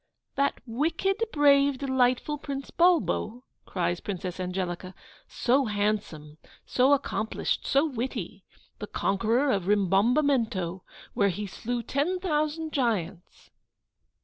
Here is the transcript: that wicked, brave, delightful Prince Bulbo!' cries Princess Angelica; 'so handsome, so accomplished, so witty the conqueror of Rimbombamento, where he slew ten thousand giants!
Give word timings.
that 0.33 0.59
wicked, 0.65 1.17
brave, 1.31 1.77
delightful 1.77 2.39
Prince 2.39 2.71
Bulbo!' 2.71 3.43
cries 3.67 3.99
Princess 3.99 4.39
Angelica; 4.39 4.95
'so 5.27 5.65
handsome, 5.65 6.39
so 6.65 6.93
accomplished, 6.93 7.67
so 7.67 7.85
witty 7.85 8.43
the 8.79 8.87
conqueror 8.87 9.51
of 9.51 9.67
Rimbombamento, 9.67 10.81
where 11.13 11.29
he 11.29 11.45
slew 11.45 11.83
ten 11.83 12.19
thousand 12.19 12.73
giants! 12.73 13.51